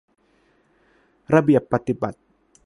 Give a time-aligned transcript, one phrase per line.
[1.33, 2.19] ระเบียบปฎิบัติ